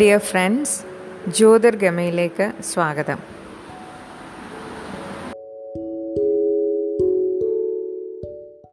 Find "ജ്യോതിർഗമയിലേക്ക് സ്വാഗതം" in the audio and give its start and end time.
1.36-3.18